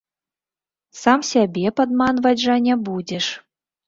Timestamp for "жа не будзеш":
2.45-3.29